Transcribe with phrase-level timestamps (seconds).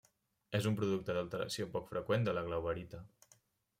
[0.59, 3.03] És un producte d'alteració poc freqüent de la glauberita.